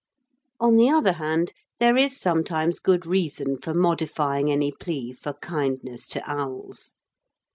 [0.59, 6.07] On the other hand, there is sometimes good reason for modifying any plea for kindness
[6.07, 6.93] to owls.